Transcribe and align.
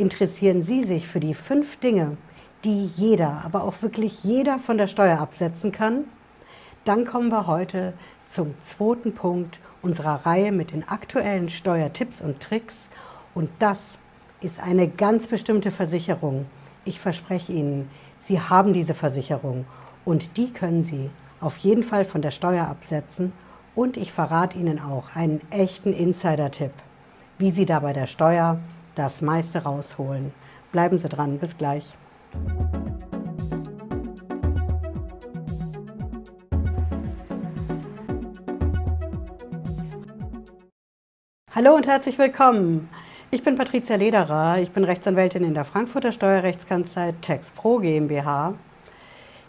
Interessieren 0.00 0.62
Sie 0.62 0.82
sich 0.82 1.06
für 1.06 1.20
die 1.20 1.34
fünf 1.34 1.76
Dinge, 1.76 2.16
die 2.64 2.86
jeder, 2.96 3.42
aber 3.44 3.64
auch 3.64 3.82
wirklich 3.82 4.24
jeder 4.24 4.58
von 4.58 4.78
der 4.78 4.86
Steuer 4.86 5.20
absetzen 5.20 5.72
kann? 5.72 6.04
Dann 6.84 7.04
kommen 7.04 7.28
wir 7.28 7.46
heute 7.46 7.92
zum 8.26 8.54
zweiten 8.62 9.12
Punkt 9.12 9.60
unserer 9.82 10.24
Reihe 10.24 10.52
mit 10.52 10.70
den 10.70 10.88
aktuellen 10.88 11.50
Steuertipps 11.50 12.22
und 12.22 12.40
Tricks. 12.40 12.88
Und 13.34 13.50
das 13.58 13.98
ist 14.40 14.58
eine 14.58 14.88
ganz 14.88 15.26
bestimmte 15.26 15.70
Versicherung. 15.70 16.46
Ich 16.86 16.98
verspreche 16.98 17.52
Ihnen, 17.52 17.90
Sie 18.18 18.40
haben 18.40 18.72
diese 18.72 18.94
Versicherung 18.94 19.66
und 20.06 20.38
die 20.38 20.50
können 20.50 20.82
Sie 20.82 21.10
auf 21.42 21.58
jeden 21.58 21.82
Fall 21.82 22.06
von 22.06 22.22
der 22.22 22.30
Steuer 22.30 22.68
absetzen. 22.68 23.34
Und 23.74 23.98
ich 23.98 24.12
verrate 24.12 24.56
Ihnen 24.56 24.80
auch 24.80 25.14
einen 25.14 25.42
echten 25.50 25.92
Insider-Tipp, 25.92 26.72
wie 27.36 27.50
Sie 27.50 27.66
da 27.66 27.80
bei 27.80 27.92
der 27.92 28.06
Steuer 28.06 28.58
das 28.94 29.22
meiste 29.22 29.62
rausholen. 29.62 30.32
Bleiben 30.72 30.98
Sie 30.98 31.08
dran, 31.08 31.38
bis 31.38 31.56
gleich. 31.56 31.84
Hallo 41.52 41.74
und 41.74 41.86
herzlich 41.86 42.16
willkommen. 42.16 42.88
Ich 43.32 43.42
bin 43.42 43.56
Patricia 43.56 43.96
Lederer, 43.96 44.58
ich 44.58 44.70
bin 44.70 44.84
Rechtsanwältin 44.84 45.44
in 45.44 45.54
der 45.54 45.64
Frankfurter 45.64 46.10
Steuerrechtskanzlei 46.10 47.14
TaxPro 47.20 47.78
GmbH. 47.78 48.54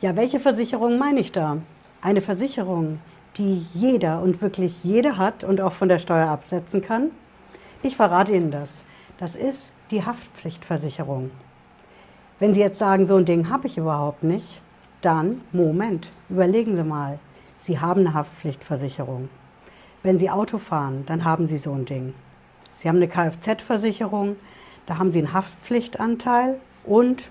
Ja, 0.00 0.16
welche 0.16 0.40
Versicherung 0.40 0.98
meine 0.98 1.20
ich 1.20 1.32
da? 1.32 1.58
Eine 2.00 2.20
Versicherung, 2.20 2.98
die 3.36 3.64
jeder 3.72 4.20
und 4.20 4.42
wirklich 4.42 4.82
jede 4.82 5.16
hat 5.16 5.44
und 5.44 5.60
auch 5.60 5.72
von 5.72 5.88
der 5.88 5.98
Steuer 5.98 6.28
absetzen 6.28 6.82
kann? 6.82 7.12
Ich 7.82 7.96
verrate 7.96 8.34
Ihnen 8.34 8.50
das. 8.50 8.84
Das 9.22 9.36
ist 9.36 9.70
die 9.92 10.04
Haftpflichtversicherung. 10.04 11.30
Wenn 12.40 12.54
Sie 12.54 12.58
jetzt 12.58 12.80
sagen, 12.80 13.06
so 13.06 13.14
ein 13.14 13.24
Ding 13.24 13.50
habe 13.50 13.68
ich 13.68 13.78
überhaupt 13.78 14.24
nicht, 14.24 14.60
dann, 15.00 15.42
Moment, 15.52 16.10
überlegen 16.28 16.74
Sie 16.74 16.82
mal. 16.82 17.20
Sie 17.56 17.78
haben 17.78 18.00
eine 18.00 18.14
Haftpflichtversicherung. 18.14 19.28
Wenn 20.02 20.18
Sie 20.18 20.28
Auto 20.28 20.58
fahren, 20.58 21.04
dann 21.06 21.22
haben 21.22 21.46
Sie 21.46 21.58
so 21.58 21.70
ein 21.70 21.84
Ding. 21.84 22.14
Sie 22.74 22.88
haben 22.88 22.96
eine 22.96 23.06
Kfz-Versicherung, 23.06 24.34
da 24.86 24.98
haben 24.98 25.12
Sie 25.12 25.20
einen 25.20 25.32
Haftpflichtanteil 25.32 26.58
und 26.82 27.30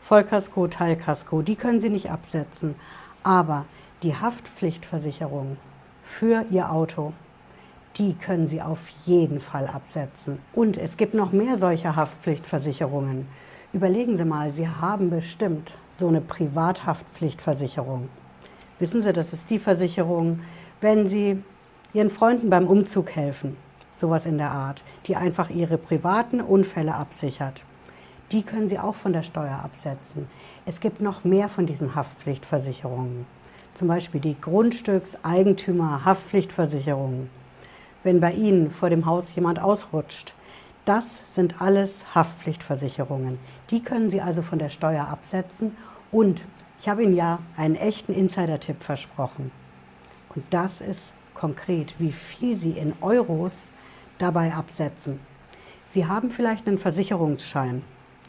Vollkasko, 0.00 0.68
Teilkasko. 0.68 1.42
Die 1.42 1.56
können 1.56 1.82
Sie 1.82 1.90
nicht 1.90 2.10
absetzen. 2.10 2.76
Aber 3.22 3.66
die 4.02 4.16
Haftpflichtversicherung 4.16 5.58
für 6.02 6.46
Ihr 6.50 6.72
Auto, 6.72 7.12
die 8.00 8.14
können 8.14 8.48
Sie 8.48 8.62
auf 8.62 8.88
jeden 9.04 9.40
Fall 9.40 9.66
absetzen. 9.66 10.38
Und 10.54 10.78
es 10.78 10.96
gibt 10.96 11.12
noch 11.12 11.32
mehr 11.32 11.58
solcher 11.58 11.96
Haftpflichtversicherungen. 11.96 13.28
Überlegen 13.74 14.16
Sie 14.16 14.24
mal, 14.24 14.52
Sie 14.52 14.66
haben 14.66 15.10
bestimmt 15.10 15.76
so 15.90 16.08
eine 16.08 16.22
Privathaftpflichtversicherung. 16.22 18.08
Wissen 18.78 19.02
Sie, 19.02 19.12
das 19.12 19.34
ist 19.34 19.50
die 19.50 19.58
Versicherung, 19.58 20.40
wenn 20.80 21.06
Sie 21.06 21.42
Ihren 21.92 22.08
Freunden 22.08 22.48
beim 22.48 22.68
Umzug 22.68 23.10
helfen, 23.10 23.58
sowas 23.96 24.24
in 24.24 24.38
der 24.38 24.52
Art, 24.52 24.82
die 25.06 25.16
einfach 25.16 25.50
Ihre 25.50 25.76
privaten 25.76 26.40
Unfälle 26.40 26.94
absichert. 26.94 27.66
Die 28.32 28.44
können 28.44 28.70
Sie 28.70 28.78
auch 28.78 28.94
von 28.94 29.12
der 29.12 29.24
Steuer 29.24 29.60
absetzen. 29.62 30.26
Es 30.64 30.80
gibt 30.80 31.02
noch 31.02 31.24
mehr 31.24 31.50
von 31.50 31.66
diesen 31.66 31.94
Haftpflichtversicherungen. 31.94 33.26
Zum 33.74 33.88
Beispiel 33.88 34.22
die 34.22 34.40
Grundstückseigentümer-Haftpflichtversicherung 34.40 37.28
wenn 38.02 38.20
bei 38.20 38.32
Ihnen 38.32 38.70
vor 38.70 38.90
dem 38.90 39.06
Haus 39.06 39.34
jemand 39.34 39.60
ausrutscht. 39.60 40.34
Das 40.84 41.20
sind 41.34 41.60
alles 41.60 42.04
Haftpflichtversicherungen. 42.14 43.38
Die 43.70 43.82
können 43.82 44.10
Sie 44.10 44.20
also 44.20 44.42
von 44.42 44.58
der 44.58 44.70
Steuer 44.70 45.08
absetzen. 45.08 45.76
Und 46.10 46.42
ich 46.80 46.88
habe 46.88 47.02
Ihnen 47.02 47.14
ja 47.14 47.40
einen 47.56 47.76
echten 47.76 48.12
Insider-Tipp 48.12 48.82
versprochen. 48.82 49.52
Und 50.34 50.44
das 50.50 50.80
ist 50.80 51.12
konkret, 51.34 51.94
wie 51.98 52.12
viel 52.12 52.56
Sie 52.56 52.72
in 52.72 52.94
Euros 53.00 53.68
dabei 54.18 54.52
absetzen. 54.52 55.20
Sie 55.86 56.06
haben 56.06 56.30
vielleicht 56.30 56.68
einen 56.68 56.78
Versicherungsschein 56.78 57.82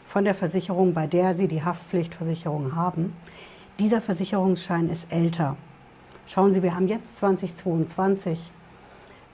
von 0.05 0.25
der 0.25 0.35
Versicherung, 0.35 0.93
bei 0.93 1.07
der 1.07 1.37
Sie 1.37 1.47
die 1.47 1.63
Haftpflichtversicherung 1.63 2.75
haben. 2.75 3.13
Dieser 3.79 4.01
Versicherungsschein 4.01 4.89
ist 4.89 5.11
älter. 5.11 5.55
Schauen 6.27 6.53
Sie, 6.53 6.63
wir 6.63 6.75
haben 6.75 6.87
jetzt 6.87 7.17
2022 7.17 8.51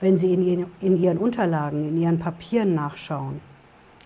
wenn 0.00 0.18
Sie 0.18 0.32
in, 0.32 0.66
in 0.80 1.02
Ihren 1.02 1.18
Unterlagen, 1.18 1.88
in 1.88 2.00
Ihren 2.00 2.18
Papieren 2.18 2.74
nachschauen, 2.74 3.40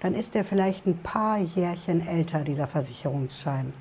dann 0.01 0.15
ist 0.15 0.35
der 0.35 0.45
vielleicht 0.45 0.87
ein 0.87 0.99
paar 0.99 1.39
Jährchen 1.39 2.07
älter, 2.07 2.41
dieser 2.41 2.67
Versicherungsschein. 2.67 3.73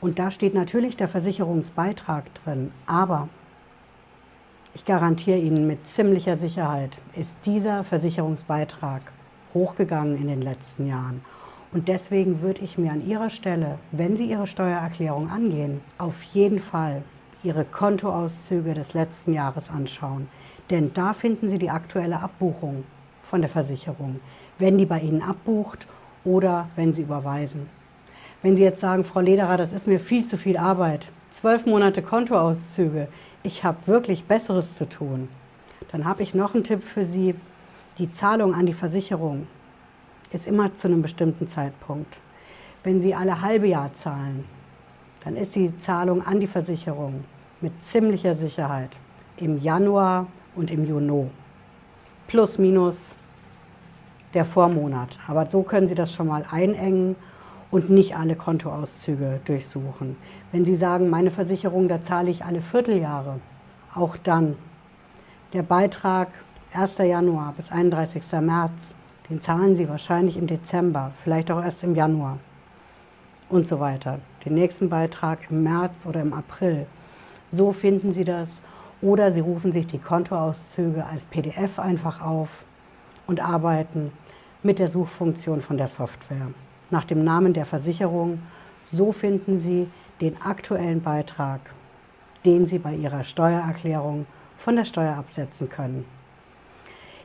Und 0.00 0.18
da 0.18 0.30
steht 0.30 0.54
natürlich 0.54 0.96
der 0.96 1.08
Versicherungsbeitrag 1.08 2.24
drin, 2.44 2.70
aber 2.86 3.28
ich 4.74 4.84
garantiere 4.84 5.38
Ihnen 5.38 5.66
mit 5.66 5.88
ziemlicher 5.88 6.36
Sicherheit, 6.36 6.98
ist 7.14 7.34
dieser 7.44 7.82
Versicherungsbeitrag 7.82 9.00
hochgegangen 9.54 10.16
in 10.20 10.28
den 10.28 10.42
letzten 10.42 10.86
Jahren. 10.86 11.24
Und 11.72 11.88
deswegen 11.88 12.42
würde 12.42 12.62
ich 12.62 12.78
mir 12.78 12.92
an 12.92 13.06
Ihrer 13.06 13.30
Stelle, 13.30 13.78
wenn 13.90 14.16
Sie 14.16 14.26
Ihre 14.30 14.46
Steuererklärung 14.46 15.30
angehen, 15.30 15.80
auf 15.98 16.22
jeden 16.22 16.60
Fall 16.60 17.02
Ihre 17.42 17.64
Kontoauszüge 17.64 18.74
des 18.74 18.94
letzten 18.94 19.32
Jahres 19.32 19.70
anschauen. 19.70 20.28
Denn 20.70 20.92
da 20.94 21.12
finden 21.12 21.48
Sie 21.48 21.58
die 21.58 21.70
aktuelle 21.70 22.20
Abbuchung 22.20 22.84
von 23.22 23.40
der 23.40 23.50
Versicherung, 23.50 24.20
wenn 24.58 24.78
die 24.78 24.86
bei 24.86 25.00
Ihnen 25.00 25.22
abbucht 25.22 25.86
oder 26.24 26.68
wenn 26.76 26.94
Sie 26.94 27.02
überweisen. 27.02 27.68
Wenn 28.42 28.56
Sie 28.56 28.62
jetzt 28.62 28.80
sagen, 28.80 29.04
Frau 29.04 29.20
Lederer, 29.20 29.56
das 29.56 29.72
ist 29.72 29.86
mir 29.86 30.00
viel 30.00 30.26
zu 30.26 30.36
viel 30.36 30.56
Arbeit, 30.56 31.08
zwölf 31.30 31.66
Monate 31.66 32.02
Kontoauszüge, 32.02 33.08
ich 33.42 33.64
habe 33.64 33.86
wirklich 33.86 34.24
Besseres 34.24 34.76
zu 34.76 34.88
tun, 34.88 35.28
dann 35.92 36.04
habe 36.04 36.22
ich 36.22 36.34
noch 36.34 36.54
einen 36.54 36.64
Tipp 36.64 36.82
für 36.82 37.04
Sie. 37.04 37.34
Die 37.98 38.12
Zahlung 38.12 38.54
an 38.54 38.66
die 38.66 38.72
Versicherung 38.72 39.46
ist 40.32 40.46
immer 40.46 40.74
zu 40.74 40.88
einem 40.88 41.02
bestimmten 41.02 41.46
Zeitpunkt. 41.46 42.18
Wenn 42.82 43.00
Sie 43.00 43.14
alle 43.14 43.40
halbe 43.40 43.68
Jahr 43.68 43.92
zahlen, 43.94 44.44
dann 45.26 45.34
ist 45.34 45.56
die 45.56 45.76
Zahlung 45.80 46.22
an 46.22 46.38
die 46.38 46.46
Versicherung 46.46 47.24
mit 47.60 47.72
ziemlicher 47.82 48.36
Sicherheit 48.36 48.90
im 49.38 49.58
Januar 49.60 50.28
und 50.54 50.70
im 50.70 50.86
Juni. 50.86 51.26
Plus, 52.28 52.58
minus 52.58 53.12
der 54.34 54.44
Vormonat. 54.44 55.18
Aber 55.26 55.50
so 55.50 55.62
können 55.62 55.88
Sie 55.88 55.96
das 55.96 56.14
schon 56.14 56.28
mal 56.28 56.44
einengen 56.48 57.16
und 57.72 57.90
nicht 57.90 58.16
alle 58.16 58.36
Kontoauszüge 58.36 59.40
durchsuchen. 59.44 60.16
Wenn 60.52 60.64
Sie 60.64 60.76
sagen, 60.76 61.10
meine 61.10 61.32
Versicherung, 61.32 61.88
da 61.88 62.00
zahle 62.00 62.30
ich 62.30 62.44
alle 62.44 62.60
Vierteljahre, 62.60 63.40
auch 63.96 64.16
dann 64.16 64.56
der 65.52 65.64
Beitrag 65.64 66.28
1. 66.72 66.98
Januar 66.98 67.52
bis 67.56 67.72
31. 67.72 68.22
März, 68.42 68.94
den 69.28 69.42
zahlen 69.42 69.74
Sie 69.74 69.88
wahrscheinlich 69.88 70.36
im 70.36 70.46
Dezember, 70.46 71.10
vielleicht 71.16 71.50
auch 71.50 71.64
erst 71.64 71.82
im 71.82 71.96
Januar 71.96 72.38
und 73.48 73.66
so 73.66 73.80
weiter. 73.80 74.20
Den 74.46 74.54
nächsten 74.54 74.88
Beitrag 74.88 75.50
im 75.50 75.64
März 75.64 76.06
oder 76.06 76.22
im 76.22 76.32
April. 76.32 76.86
So 77.50 77.72
finden 77.72 78.12
Sie 78.12 78.22
das 78.22 78.60
oder 79.02 79.32
Sie 79.32 79.40
rufen 79.40 79.72
sich 79.72 79.88
die 79.88 79.98
Kontoauszüge 79.98 81.04
als 81.04 81.24
PDF 81.24 81.80
einfach 81.80 82.24
auf 82.24 82.64
und 83.26 83.40
arbeiten 83.40 84.12
mit 84.62 84.78
der 84.78 84.86
Suchfunktion 84.86 85.60
von 85.60 85.76
der 85.76 85.88
Software. 85.88 86.48
Nach 86.90 87.04
dem 87.04 87.24
Namen 87.24 87.54
der 87.54 87.66
Versicherung, 87.66 88.40
so 88.92 89.10
finden 89.10 89.58
Sie 89.58 89.88
den 90.20 90.40
aktuellen 90.40 91.02
Beitrag, 91.02 91.60
den 92.44 92.66
Sie 92.66 92.78
bei 92.78 92.94
Ihrer 92.94 93.24
Steuererklärung 93.24 94.26
von 94.56 94.76
der 94.76 94.84
Steuer 94.84 95.16
absetzen 95.16 95.68
können. 95.68 96.04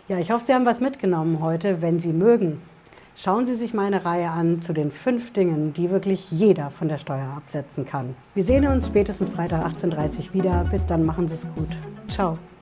Ja, 0.08 0.18
ich 0.18 0.32
hoffe, 0.32 0.46
Sie 0.46 0.53
haben 0.56 0.66
was 0.66 0.80
mitgenommen 0.80 1.40
heute. 1.40 1.84
Wenn 1.84 2.00
Sie 2.00 2.14
mögen, 2.14 2.62
Schauen 3.24 3.46
Sie 3.46 3.54
sich 3.54 3.76
meine 3.76 4.04
Reihe 4.04 4.32
an 4.32 4.64
zu 4.64 4.73
den 4.73 4.90
fünf 4.90 5.32
Dingen, 5.32 5.73
die 5.73 5.91
wirklich 5.91 6.32
jeder 6.32 6.72
von 6.72 6.88
der 6.88 6.97
Steuer 6.97 7.28
absetzen 7.38 7.85
kann. 7.85 8.16
Wir 8.34 8.44
sehen 8.44 8.66
uns 8.66 8.88
spätestens 8.88 9.29
Freitag 9.29 9.64
18.30 9.64 10.29
Uhr 10.29 10.34
wieder. 10.34 10.66
Bis 10.72 10.88
dann, 10.88 11.06
machen 11.06 11.28
Sie 11.28 11.35
es 11.35 11.44
gut. 11.44 11.70
Ciao. 12.08 12.34